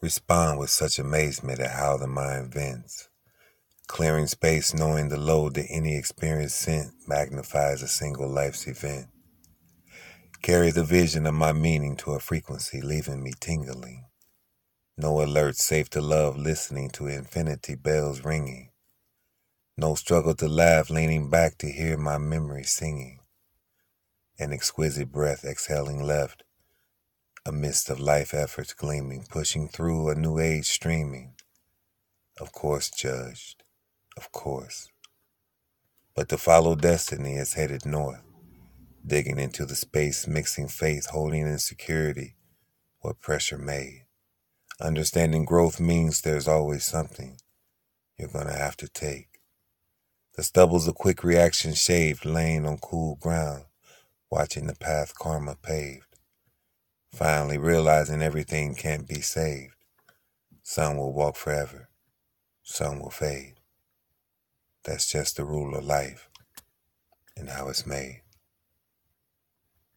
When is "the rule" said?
65.36-65.76